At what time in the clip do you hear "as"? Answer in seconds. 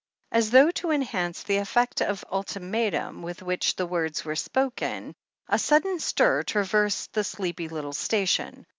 0.31-0.49